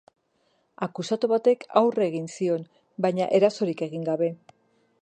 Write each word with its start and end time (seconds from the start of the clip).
Akusatu 0.85 1.29
batek 1.33 1.67
aurre 1.83 2.07
egin 2.07 2.27
zion, 2.37 2.67
baina 3.07 3.31
erasorik 3.43 3.87
egin 3.91 4.11
gabe. 4.13 4.37